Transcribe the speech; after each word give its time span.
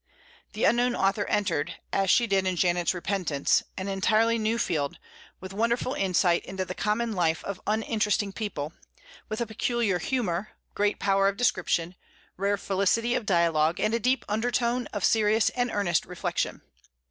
The 0.53 0.63
unknown 0.63 0.95
author 0.95 1.25
entered, 1.27 1.75
as 1.93 2.09
she 2.09 2.25
did 2.25 2.47
in 2.47 2.55
"Janet's 2.55 2.95
Repentance," 2.95 3.61
an 3.77 3.87
entirely 3.87 4.39
new 4.39 4.57
field, 4.57 4.97
with 5.39 5.53
wonderful 5.53 5.93
insight 5.93 6.43
into 6.43 6.65
the 6.65 6.73
common 6.73 7.13
life 7.13 7.43
of 7.43 7.61
uninteresting 7.67 8.31
people, 8.33 8.73
with 9.29 9.41
a 9.41 9.45
peculiar 9.45 9.99
humor, 9.99 10.53
great 10.73 10.97
power 10.97 11.27
of 11.27 11.37
description, 11.37 11.93
rare 12.35 12.57
felicity 12.57 13.13
of 13.13 13.27
dialogue, 13.27 13.79
and 13.79 13.93
a 13.93 13.99
deep 13.99 14.25
undertone 14.27 14.87
of 14.87 15.05
serious 15.05 15.49
and 15.49 15.69
earnest 15.71 16.07
reflection. 16.07 16.63